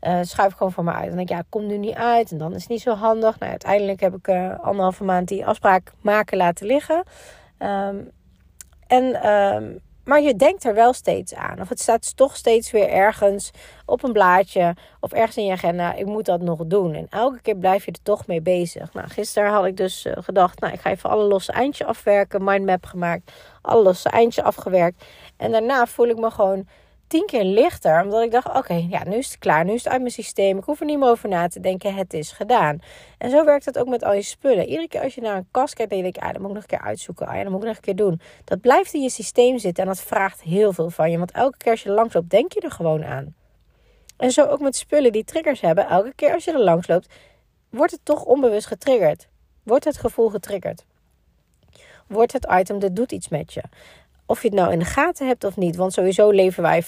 Uh, 0.00 0.18
schuif 0.22 0.52
gewoon 0.52 0.72
voor 0.72 0.84
me 0.84 0.92
uit. 0.92 1.02
En 1.02 1.08
dan 1.08 1.16
denk 1.16 1.28
ik, 1.28 1.36
ja, 1.36 1.42
komt 1.48 1.66
nu 1.66 1.78
niet 1.78 1.94
uit. 1.94 2.30
En 2.30 2.38
dan 2.38 2.54
is 2.54 2.60
het 2.60 2.70
niet 2.70 2.80
zo 2.80 2.94
handig. 2.94 3.38
Nou, 3.38 3.50
uiteindelijk 3.50 4.00
heb 4.00 4.14
ik 4.14 4.28
uh, 4.28 4.60
anderhalve 4.60 5.04
maand 5.04 5.28
die 5.28 5.46
afspraak 5.46 5.92
maken 6.00 6.36
laten 6.36 6.66
liggen. 6.66 7.02
Um, 7.58 8.10
en, 8.86 9.30
um, 9.30 9.80
maar 10.04 10.20
je 10.20 10.36
denkt 10.36 10.64
er 10.64 10.74
wel 10.74 10.92
steeds 10.92 11.34
aan. 11.34 11.60
Of 11.60 11.68
het 11.68 11.80
staat 11.80 12.16
toch 12.16 12.36
steeds 12.36 12.70
weer 12.70 12.88
ergens 12.88 13.50
op 13.86 14.02
een 14.02 14.12
blaadje. 14.12 14.76
Of 15.00 15.12
ergens 15.12 15.36
in 15.36 15.44
je 15.44 15.52
agenda. 15.52 15.94
Ik 15.94 16.06
moet 16.06 16.24
dat 16.24 16.40
nog 16.40 16.66
doen. 16.66 16.94
En 16.94 17.06
elke 17.10 17.40
keer 17.40 17.56
blijf 17.56 17.84
je 17.84 17.92
er 17.92 18.02
toch 18.02 18.26
mee 18.26 18.40
bezig. 18.40 18.92
Nou, 18.92 19.08
gisteren 19.08 19.50
had 19.50 19.64
ik 19.64 19.76
dus 19.76 20.06
uh, 20.06 20.12
gedacht. 20.16 20.60
Nou, 20.60 20.72
ik 20.72 20.80
ga 20.80 20.90
even 20.90 21.10
alle 21.10 21.24
losse 21.24 21.52
eindjes 21.52 21.86
afwerken. 21.86 22.44
Mindmap 22.44 22.86
gemaakt. 22.86 23.32
Alle 23.62 23.82
losse 23.82 24.08
eindjes 24.08 24.44
afgewerkt. 24.44 25.04
En 25.36 25.52
daarna 25.52 25.86
voel 25.86 26.08
ik 26.08 26.18
me 26.18 26.30
gewoon 26.30 26.66
tien 27.08 27.26
keer 27.26 27.44
lichter. 27.44 28.02
Omdat 28.02 28.22
ik 28.22 28.30
dacht, 28.30 28.56
oké, 28.56 28.86
ja, 28.90 29.04
nu 29.04 29.16
is 29.16 29.26
het 29.26 29.38
klaar. 29.38 29.64
Nu 29.64 29.72
is 29.72 29.84
het 29.84 29.92
uit 29.92 30.00
mijn 30.00 30.12
systeem. 30.12 30.58
Ik 30.58 30.64
hoef 30.64 30.80
er 30.80 30.86
niet 30.86 30.98
meer 30.98 31.08
over 31.08 31.28
na 31.28 31.48
te 31.48 31.60
denken. 31.60 31.94
Het 31.94 32.14
is 32.14 32.32
gedaan. 32.32 32.78
En 33.18 33.30
zo 33.30 33.44
werkt 33.44 33.64
het 33.64 33.78
ook 33.78 33.88
met 33.88 34.04
al 34.04 34.12
je 34.12 34.22
spullen. 34.22 34.66
Iedere 34.66 34.88
keer 34.88 35.00
als 35.00 35.14
je 35.14 35.20
naar 35.20 35.36
een 35.36 35.48
kast 35.50 35.74
kijkt, 35.74 35.90
denk 35.90 36.14
je, 36.14 36.20
ah, 36.20 36.32
dat 36.32 36.38
moet 36.38 36.48
ik 36.48 36.54
nog 36.54 36.62
een 36.62 36.68
keer 36.68 36.86
uitzoeken. 36.86 37.26
Ah, 37.26 37.36
ja, 37.36 37.42
dat 37.42 37.52
moet 37.52 37.60
ik 37.60 37.66
nog 37.66 37.76
een 37.76 37.82
keer 37.82 37.96
doen. 37.96 38.20
Dat 38.44 38.60
blijft 38.60 38.94
in 38.94 39.02
je 39.02 39.10
systeem 39.10 39.58
zitten. 39.58 39.82
En 39.82 39.88
dat 39.88 40.00
vraagt 40.00 40.42
heel 40.42 40.72
veel 40.72 40.90
van 40.90 41.10
je. 41.10 41.18
Want 41.18 41.32
elke 41.32 41.56
keer 41.56 41.72
als 41.72 41.82
je 41.82 41.90
langs 41.90 42.14
loopt, 42.14 42.30
denk 42.30 42.52
je 42.52 42.60
er 42.60 42.70
gewoon 42.70 43.04
aan. 43.04 43.34
En 44.16 44.30
zo 44.30 44.46
ook 44.46 44.60
met 44.60 44.76
spullen 44.76 45.12
die 45.12 45.24
triggers 45.24 45.60
hebben. 45.60 45.86
Elke 45.88 46.12
keer 46.14 46.34
als 46.34 46.44
je 46.44 46.52
er 46.52 46.62
langs 46.62 46.86
loopt, 46.86 47.08
wordt 47.70 47.92
het 47.92 48.04
toch 48.04 48.24
onbewust 48.24 48.66
getriggerd. 48.66 49.28
Wordt 49.62 49.84
het 49.84 49.98
gevoel 49.98 50.28
getriggerd. 50.28 50.84
Wordt 52.06 52.32
het 52.32 52.46
item, 52.50 52.78
dat 52.78 52.96
doet 52.96 53.12
iets 53.12 53.28
met 53.28 53.52
je 53.52 53.62
of 54.28 54.42
je 54.42 54.48
het 54.48 54.56
nou 54.56 54.72
in 54.72 54.78
de 54.78 54.84
gaten 54.84 55.26
hebt 55.26 55.44
of 55.44 55.56
niet. 55.56 55.76
Want 55.76 55.92
sowieso 55.92 56.30
leven 56.30 56.62
wij 56.62 56.82
95% 56.82 56.86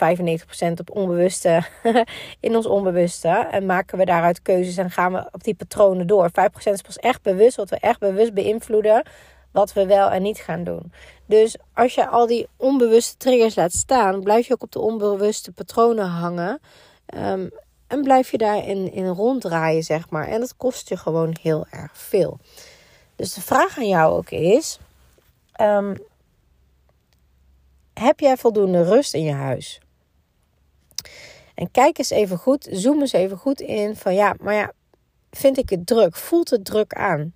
op 0.77 0.91
onbewuste, 0.91 1.63
in 2.41 2.57
ons 2.57 2.67
onbewuste. 2.67 3.29
En 3.29 3.67
maken 3.67 3.99
we 3.99 4.05
daaruit 4.05 4.43
keuzes 4.43 4.77
en 4.77 4.91
gaan 4.91 5.13
we 5.13 5.29
op 5.33 5.45
die 5.45 5.55
patronen 5.55 6.07
door. 6.07 6.31
5% 6.31 6.33
is 6.63 6.83
pas 6.83 6.97
echt 6.97 7.23
bewust, 7.23 7.57
wat 7.57 7.71
we 7.71 7.77
echt 7.77 7.99
bewust 7.99 8.35
beïnvloeden. 8.35 9.03
Wat 9.53 9.73
we 9.73 9.87
wel 9.87 10.11
en 10.11 10.23
niet 10.23 10.39
gaan 10.39 10.65
doen. 10.65 10.93
Dus 11.27 11.57
als 11.75 11.95
je 11.95 12.09
al 12.09 12.27
die 12.27 12.49
onbewuste 12.57 13.17
triggers 13.17 13.55
laat 13.55 13.73
staan, 13.73 14.23
blijf 14.23 14.47
je 14.47 14.53
ook 14.55 14.63
op 14.63 14.73
de 14.73 14.81
onbewuste 14.81 15.53
patronen 15.53 16.07
hangen. 16.07 16.61
Ehm, 17.07 17.49
en 17.87 18.03
blijf 18.03 18.31
je 18.31 18.39
daarin 18.39 18.93
in 18.93 19.07
ronddraaien, 19.07 19.83
zeg 19.83 20.11
maar. 20.11 20.29
En 20.29 20.41
dat 20.41 20.57
kost 20.57 20.89
je 20.89 20.97
gewoon 20.97 21.37
heel 21.43 21.67
erg 21.71 21.91
veel. 21.93 22.39
Dus 23.17 23.35
de 23.35 23.41
vraag 23.41 23.79
aan 23.79 23.89
jou 23.89 24.17
ook 24.17 24.31
is: 24.31 24.79
ehm, 25.53 25.95
heb 28.01 28.21
jij 28.21 28.37
voldoende 28.37 28.83
rust 28.83 29.15
in 29.15 29.23
je 29.23 29.33
huis? 29.33 29.81
En 31.55 31.71
kijk 31.71 31.99
eens 31.99 32.11
even 32.11 32.39
goed, 32.39 32.69
zoom 32.71 33.01
eens 33.01 33.13
even 33.13 33.37
goed 33.37 33.61
in 33.61 33.97
van 33.97 34.15
ja, 34.15 34.35
maar 34.41 34.55
ja, 34.55 34.73
vind 35.31 35.59
ik 35.59 35.71
het 35.71 35.87
druk? 35.87 36.17
Voelt 36.17 36.51
het 36.51 36.65
druk 36.65 36.93
aan? 36.93 37.35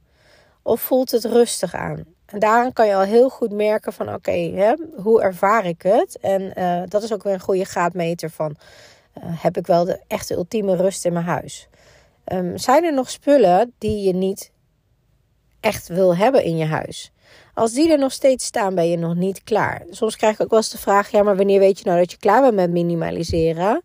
Of 0.62 0.80
voelt 0.80 1.10
het 1.10 1.24
rustig 1.24 1.74
aan? 1.74 2.04
En 2.26 2.38
daaraan 2.38 2.72
kan 2.72 2.86
je 2.86 2.94
al 2.94 3.02
heel 3.02 3.30
goed 3.30 3.52
merken 3.52 3.92
van 3.92 4.14
oké, 4.14 4.74
hoe 4.96 5.22
ervaar 5.22 5.66
ik 5.66 5.82
het? 5.82 6.18
En 6.18 6.52
uh, 6.58 6.82
dat 6.88 7.02
is 7.02 7.12
ook 7.12 7.22
weer 7.22 7.32
een 7.32 7.40
goede 7.40 7.64
graadmeter 7.64 8.30
van 8.30 8.56
uh, 9.18 9.24
heb 9.42 9.56
ik 9.56 9.66
wel 9.66 9.84
de 9.84 10.00
echte 10.06 10.34
ultieme 10.34 10.76
rust 10.76 11.04
in 11.04 11.12
mijn 11.12 11.24
huis? 11.24 11.68
Um, 12.32 12.58
zijn 12.58 12.84
er 12.84 12.94
nog 12.94 13.10
spullen 13.10 13.72
die 13.78 14.06
je 14.06 14.14
niet 14.14 14.52
echt 15.60 15.88
wil 15.88 16.16
hebben 16.16 16.44
in 16.44 16.56
je 16.56 16.66
huis? 16.66 17.12
Als 17.54 17.72
die 17.72 17.92
er 17.92 17.98
nog 17.98 18.12
steeds 18.12 18.44
staan, 18.44 18.74
ben 18.74 18.88
je 18.88 18.96
nog 18.96 19.14
niet 19.14 19.42
klaar. 19.42 19.82
Soms 19.90 20.16
krijg 20.16 20.34
ik 20.34 20.40
ook 20.40 20.50
wel 20.50 20.58
eens 20.58 20.70
de 20.70 20.78
vraag: 20.78 21.10
ja, 21.10 21.22
maar 21.22 21.36
wanneer 21.36 21.58
weet 21.58 21.78
je 21.78 21.84
nou 21.84 21.98
dat 21.98 22.10
je 22.10 22.16
klaar 22.16 22.40
bent 22.40 22.54
met 22.54 22.70
minimaliseren? 22.70 23.82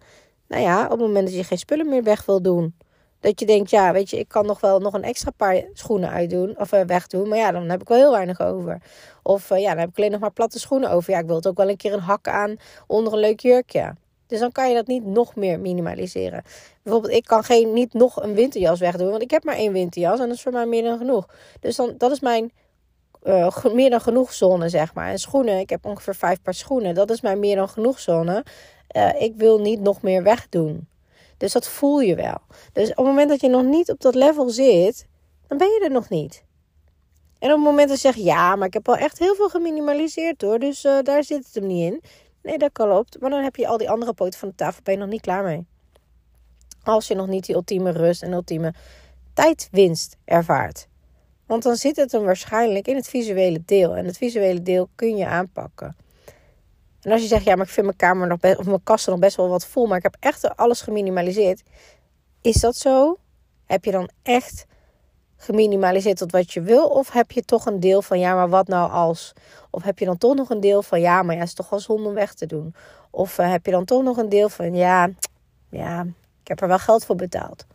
Nou 0.47 0.63
ja, 0.63 0.83
op 0.83 0.89
het 0.89 0.99
moment 0.99 1.27
dat 1.27 1.35
je 1.35 1.43
geen 1.43 1.57
spullen 1.57 1.89
meer 1.89 2.03
weg 2.03 2.25
wil 2.25 2.41
doen. 2.41 2.75
Dat 3.19 3.39
je 3.39 3.45
denkt, 3.45 3.69
ja, 3.69 3.91
weet 3.93 4.09
je, 4.09 4.19
ik 4.19 4.27
kan 4.27 4.45
nog 4.45 4.59
wel 4.59 4.79
nog 4.79 4.93
een 4.93 5.03
extra 5.03 5.31
paar 5.31 5.63
schoenen 5.73 6.09
uitdoen 6.09 6.59
of 6.59 6.73
uh, 6.73 6.81
wegdoen. 6.81 7.27
Maar 7.27 7.37
ja, 7.37 7.51
dan 7.51 7.69
heb 7.69 7.81
ik 7.81 7.87
wel 7.87 7.97
heel 7.97 8.11
weinig 8.11 8.41
over. 8.41 8.81
Of 9.23 9.51
uh, 9.51 9.59
ja, 9.59 9.69
dan 9.69 9.79
heb 9.79 9.89
ik 9.89 9.97
alleen 9.97 10.11
nog 10.11 10.19
maar 10.19 10.31
platte 10.31 10.59
schoenen 10.59 10.91
over. 10.91 11.13
Ja, 11.13 11.19
ik 11.19 11.25
wil 11.25 11.35
het 11.35 11.47
ook 11.47 11.57
wel 11.57 11.69
een 11.69 11.77
keer 11.77 11.93
een 11.93 11.99
hak 11.99 12.27
aan 12.27 12.55
onder 12.87 13.13
een 13.13 13.19
leuk 13.19 13.39
jurkje. 13.39 13.93
Dus 14.27 14.39
dan 14.39 14.51
kan 14.51 14.69
je 14.69 14.75
dat 14.75 14.87
niet 14.87 15.05
nog 15.05 15.35
meer 15.35 15.59
minimaliseren. 15.59 16.43
Bijvoorbeeld, 16.83 17.13
ik 17.13 17.25
kan 17.25 17.43
geen, 17.43 17.73
niet 17.73 17.93
nog 17.93 18.23
een 18.23 18.33
winterjas 18.33 18.79
wegdoen. 18.79 19.09
Want 19.09 19.21
ik 19.21 19.31
heb 19.31 19.43
maar 19.43 19.55
één 19.55 19.73
winterjas 19.73 20.19
en 20.19 20.27
dat 20.27 20.35
is 20.35 20.41
voor 20.41 20.51
mij 20.51 20.65
meer 20.65 20.83
dan 20.83 20.97
genoeg. 20.97 21.27
Dus 21.59 21.75
dan, 21.75 21.93
dat 21.97 22.11
is 22.11 22.19
mijn 22.19 22.51
uh, 23.23 23.65
meer 23.73 23.89
dan 23.89 24.01
genoeg 24.01 24.33
zone, 24.33 24.69
zeg 24.69 24.93
maar. 24.93 25.09
En 25.09 25.19
schoenen, 25.19 25.59
ik 25.59 25.69
heb 25.69 25.85
ongeveer 25.85 26.15
vijf 26.15 26.41
paar 26.41 26.53
schoenen. 26.53 26.95
Dat 26.95 27.09
is 27.09 27.21
mijn 27.21 27.39
meer 27.39 27.55
dan 27.55 27.69
genoeg 27.69 27.99
zone. 27.99 28.45
Uh, 28.95 29.21
ik 29.21 29.33
wil 29.35 29.59
niet 29.59 29.79
nog 29.79 30.01
meer 30.01 30.23
wegdoen. 30.23 30.87
Dus 31.37 31.51
dat 31.51 31.67
voel 31.67 31.99
je 31.99 32.15
wel. 32.15 32.37
Dus 32.73 32.89
op 32.89 32.95
het 32.95 33.05
moment 33.05 33.29
dat 33.29 33.41
je 33.41 33.49
nog 33.49 33.63
niet 33.63 33.91
op 33.91 34.01
dat 34.01 34.15
level 34.15 34.49
zit, 34.49 35.05
dan 35.47 35.57
ben 35.57 35.67
je 35.67 35.81
er 35.83 35.91
nog 35.91 36.09
niet. 36.09 36.43
En 37.39 37.49
op 37.49 37.55
het 37.55 37.65
moment 37.65 37.89
dat 37.89 38.01
je 38.01 38.07
zegt, 38.11 38.25
ja, 38.25 38.55
maar 38.55 38.67
ik 38.67 38.73
heb 38.73 38.89
al 38.89 38.95
echt 38.95 39.19
heel 39.19 39.35
veel 39.35 39.49
geminimaliseerd 39.49 40.41
hoor. 40.41 40.59
Dus 40.59 40.85
uh, 40.85 40.99
daar 41.03 41.23
zit 41.23 41.45
het 41.45 41.55
hem 41.55 41.67
niet 41.67 41.91
in. 41.91 42.01
Nee, 42.43 42.57
dat 42.57 42.71
klopt. 42.71 43.19
Maar 43.19 43.29
dan 43.29 43.43
heb 43.43 43.55
je 43.55 43.67
al 43.67 43.77
die 43.77 43.89
andere 43.89 44.13
poten 44.13 44.39
van 44.39 44.49
de 44.49 44.55
tafel, 44.55 44.81
ben 44.83 44.93
je 44.93 44.99
nog 44.99 45.09
niet 45.09 45.21
klaar 45.21 45.43
mee. 45.43 45.65
Als 46.83 47.07
je 47.07 47.15
nog 47.15 47.27
niet 47.27 47.45
die 47.45 47.55
ultieme 47.55 47.91
rust 47.91 48.23
en 48.23 48.31
ultieme 48.31 48.73
tijdwinst 49.33 50.17
ervaart. 50.25 50.88
Want 51.49 51.63
dan 51.63 51.75
zit 51.75 51.95
het 51.95 52.11
hem 52.11 52.23
waarschijnlijk 52.23 52.87
in 52.87 52.95
het 52.95 53.09
visuele 53.09 53.61
deel. 53.65 53.95
En 53.95 54.05
het 54.05 54.17
visuele 54.17 54.61
deel 54.61 54.89
kun 54.95 55.17
je 55.17 55.27
aanpakken. 55.27 55.95
En 57.01 57.11
als 57.11 57.21
je 57.21 57.27
zegt, 57.27 57.43
ja, 57.43 57.55
maar 57.55 57.65
ik 57.65 57.71
vind 57.71 57.85
mijn 57.85 57.97
kamer 57.97 58.27
nog 58.27 58.39
best, 58.39 58.57
of 58.57 58.65
mijn 58.65 58.83
kasten 58.83 59.11
nog 59.11 59.21
best 59.21 59.35
wel 59.35 59.49
wat 59.49 59.65
vol, 59.65 59.87
maar 59.87 59.97
ik 59.97 60.03
heb 60.03 60.15
echt 60.19 60.55
alles 60.55 60.81
geminimaliseerd. 60.81 61.63
Is 62.41 62.55
dat 62.55 62.75
zo? 62.75 63.17
Heb 63.65 63.85
je 63.85 63.91
dan 63.91 64.09
echt 64.23 64.65
geminimaliseerd 65.37 66.17
tot 66.17 66.31
wat 66.31 66.53
je 66.53 66.61
wil? 66.61 66.87
Of 66.87 67.11
heb 67.11 67.31
je 67.31 67.41
toch 67.41 67.65
een 67.65 67.79
deel 67.79 68.01
van, 68.01 68.19
ja, 68.19 68.35
maar 68.35 68.49
wat 68.49 68.67
nou 68.67 68.91
als? 68.91 69.33
Of 69.69 69.83
heb 69.83 69.99
je 69.99 70.05
dan 70.05 70.17
toch 70.17 70.35
nog 70.35 70.49
een 70.49 70.59
deel 70.59 70.83
van, 70.83 71.01
ja, 71.01 71.23
maar 71.23 71.35
ja, 71.35 71.41
is 71.41 71.53
toch 71.53 71.69
wel 71.69 71.79
zonde 71.79 72.07
om 72.07 72.13
weg 72.13 72.33
te 72.33 72.45
doen? 72.45 72.75
Of 73.09 73.39
uh, 73.39 73.51
heb 73.51 73.65
je 73.65 73.71
dan 73.71 73.85
toch 73.85 74.03
nog 74.03 74.17
een 74.17 74.29
deel 74.29 74.49
van, 74.49 74.75
ja, 74.75 75.09
ja, 75.69 76.01
ik 76.41 76.47
heb 76.47 76.61
er 76.61 76.67
wel 76.67 76.79
geld 76.79 77.05
voor 77.05 77.15
betaald. 77.15 77.65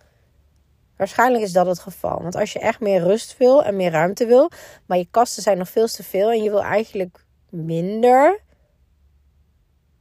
Waarschijnlijk 0.96 1.44
is 1.44 1.52
dat 1.52 1.66
het 1.66 1.78
geval. 1.78 2.22
Want 2.22 2.34
als 2.34 2.52
je 2.52 2.58
echt 2.58 2.80
meer 2.80 3.00
rust 3.00 3.36
wil 3.36 3.64
en 3.64 3.76
meer 3.76 3.90
ruimte 3.90 4.26
wil, 4.26 4.50
maar 4.86 4.98
je 4.98 5.08
kasten 5.10 5.42
zijn 5.42 5.58
nog 5.58 5.68
veel 5.68 5.86
te 5.86 6.02
veel 6.02 6.30
en 6.30 6.42
je 6.42 6.50
wil 6.50 6.62
eigenlijk 6.62 7.24
minder, 7.48 8.40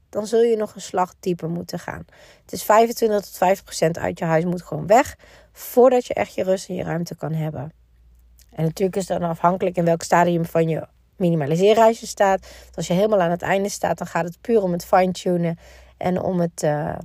dan 0.10 0.28
zul 0.28 0.42
je 0.42 0.58
nog 0.58 0.76
een 0.76 0.82
slag 0.82 1.14
dieper 1.20 1.50
moeten 1.50 1.80
gaan. 1.80 2.06
Het 2.42 2.52
is 2.52 2.64
25 2.64 3.22
tot 3.22 3.38
50 3.38 3.66
procent 3.66 3.98
uit 3.98 4.20
je 4.20 4.26
huis 4.26 4.46
moet 4.46 4.62
gewoon 4.62 4.88
weg 4.88 5.18
voordat 5.52 6.06
je 6.06 6.14
echt 6.14 6.34
je 6.34 6.44
rust 6.44 6.70
en 6.70 6.76
je 6.76 6.84
ruimte 6.84 7.16
kan 7.16 7.34
hebben. 7.34 7.74
En 8.50 8.64
natuurlijk 8.64 8.98
is 8.98 9.06
dan 9.06 9.24
afhankelijk 9.24 9.76
in 9.76 9.86
welk 9.86 10.02
stadium 10.02 10.46
van 10.46 10.70
je 10.70 10.88
minimaliseerreisje 11.18 12.08
staat. 12.08 12.48
Als 12.74 12.88
je 12.88 12.94
helemaal 12.94 13.22
aan 13.22 13.32
het 13.32 13.42
einde 13.42 13.70
staat, 13.70 13.98
dan 13.98 14.08
gaat 14.08 14.26
het 14.26 14.42
puur 14.42 14.62
om 14.62 14.72
het 14.72 14.86
fine-tunen 14.86 15.60
en 15.98 16.22
om 16.22 16.40
het, 16.40 16.64
uh, 16.64 16.98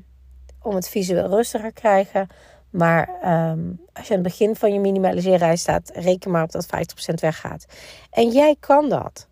om 0.62 0.75
het 0.75 0.88
visueel 0.88 1.28
rustiger 1.28 1.73
krijgen. 1.73 2.28
Maar 2.71 3.09
um, 3.51 3.81
als 3.93 4.07
je 4.07 4.15
aan 4.15 4.21
het 4.21 4.29
begin 4.29 4.57
van 4.57 4.73
je 4.73 4.81
minimaliseerreis 4.81 5.61
staat, 5.61 5.91
reken 5.95 6.31
maar 6.31 6.43
op 6.43 6.53
dat 6.53 6.67
50% 6.67 6.69
weggaat. 7.15 7.65
En 8.11 8.29
jij 8.31 8.57
kan 8.61 8.89
dat. 8.89 9.29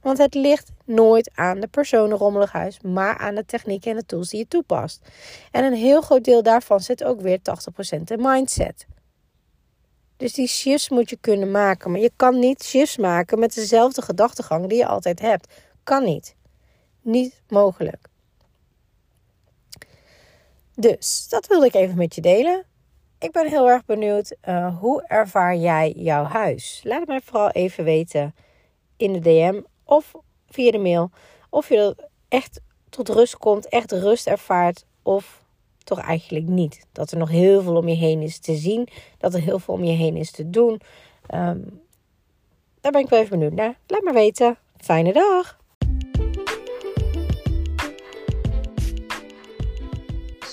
Want 0.00 0.18
het 0.18 0.34
ligt 0.34 0.70
nooit 0.84 1.30
aan 1.34 1.60
de 1.60 1.66
persoon 1.66 2.10
rommelig 2.10 2.52
huis, 2.52 2.80
maar 2.80 3.18
aan 3.18 3.34
de 3.34 3.44
technieken 3.44 3.90
en 3.90 3.96
de 3.96 4.06
tools 4.06 4.28
die 4.28 4.38
je 4.38 4.48
toepast. 4.48 5.00
En 5.50 5.64
een 5.64 5.74
heel 5.74 6.00
groot 6.00 6.24
deel 6.24 6.42
daarvan 6.42 6.80
zit 6.80 7.04
ook 7.04 7.20
weer 7.20 7.38
80% 7.38 7.42
in 8.04 8.20
mindset. 8.20 8.86
Dus 10.16 10.32
die 10.32 10.46
shifts 10.46 10.88
moet 10.88 11.10
je 11.10 11.16
kunnen 11.20 11.50
maken. 11.50 11.90
Maar 11.90 12.00
je 12.00 12.12
kan 12.16 12.38
niet 12.38 12.64
shifts 12.64 12.96
maken 12.96 13.38
met 13.38 13.54
dezelfde 13.54 14.02
gedachtegang 14.02 14.68
die 14.68 14.78
je 14.78 14.86
altijd 14.86 15.20
hebt. 15.20 15.52
Kan 15.82 16.04
niet. 16.04 16.34
Niet 17.00 17.42
mogelijk. 17.48 18.08
Dus 20.74 21.28
dat 21.28 21.46
wilde 21.46 21.66
ik 21.66 21.74
even 21.74 21.96
met 21.96 22.14
je 22.14 22.20
delen. 22.20 22.64
Ik 23.18 23.32
ben 23.32 23.48
heel 23.48 23.68
erg 23.68 23.84
benieuwd, 23.84 24.36
uh, 24.48 24.78
hoe 24.78 25.02
ervaar 25.06 25.56
jij 25.56 25.92
jouw 25.96 26.24
huis? 26.24 26.80
Laat 26.84 26.98
het 26.98 27.08
mij 27.08 27.20
vooral 27.20 27.50
even 27.50 27.84
weten 27.84 28.34
in 28.96 29.12
de 29.12 29.18
DM 29.18 29.60
of 29.84 30.12
via 30.48 30.70
de 30.70 30.78
mail. 30.78 31.10
Of 31.50 31.68
je 31.68 31.96
echt 32.28 32.60
tot 32.88 33.08
rust 33.08 33.36
komt, 33.36 33.68
echt 33.68 33.92
rust 33.92 34.26
ervaart 34.26 34.84
of 35.02 35.42
toch 35.84 36.00
eigenlijk 36.00 36.46
niet. 36.46 36.86
Dat 36.92 37.10
er 37.10 37.18
nog 37.18 37.28
heel 37.28 37.62
veel 37.62 37.76
om 37.76 37.88
je 37.88 37.94
heen 37.94 38.22
is 38.22 38.38
te 38.38 38.54
zien, 38.54 38.88
dat 39.18 39.34
er 39.34 39.40
heel 39.40 39.58
veel 39.58 39.74
om 39.74 39.84
je 39.84 39.92
heen 39.92 40.16
is 40.16 40.30
te 40.30 40.50
doen. 40.50 40.80
Um, 41.34 41.82
daar 42.80 42.92
ben 42.92 43.00
ik 43.00 43.08
wel 43.08 43.18
even 43.18 43.38
benieuwd 43.38 43.54
naar. 43.54 43.78
Laat 43.86 44.02
me 44.02 44.12
weten. 44.12 44.58
Fijne 44.76 45.12
dag! 45.12 45.61